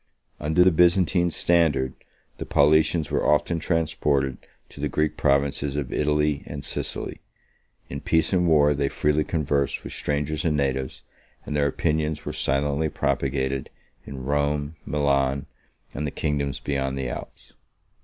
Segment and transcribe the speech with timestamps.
[0.39, 1.93] Under the Byzantine standard,
[2.39, 4.37] the Paulicians were often transported
[4.69, 7.19] to the Greek provinces of Italy and Sicily:
[7.87, 11.03] in peace and war, they freely conversed with strangers and natives,
[11.45, 13.69] and their opinions were silently propagated
[14.03, 15.45] in Rome, Milan,
[15.93, 17.53] and the kingdoms beyond the Alps.